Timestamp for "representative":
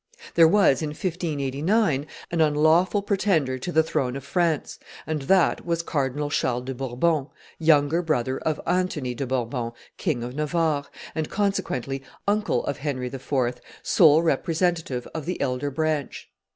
14.23-15.07